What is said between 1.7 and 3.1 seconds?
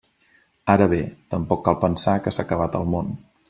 pensar que s'ha acabat el